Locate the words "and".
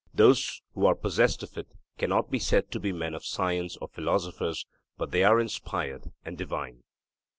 6.25-6.35